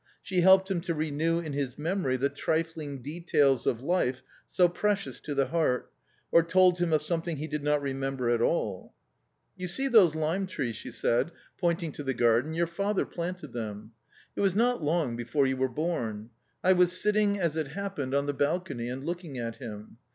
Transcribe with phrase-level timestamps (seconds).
[0.23, 5.19] She helped him to renew in his memory the trifling details of life so precious
[5.19, 5.91] to the heart,
[6.31, 8.95] or told him of something he did not remember at all.
[9.55, 13.03] "You see those lime trees," she said, pointing to the R 258 A COMMON STORY
[13.03, 13.91] garden;" your father planted them.
[14.35, 16.31] It was not long before you were born.
[16.63, 19.97] I was sitting, as it happened, on the balcony and looking at him.